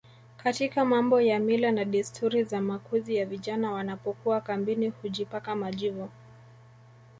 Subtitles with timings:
[0.37, 6.09] katika mambo ya mila na desturi za makuzi ya vijana Wanapokuwa kambini hujipaka majivu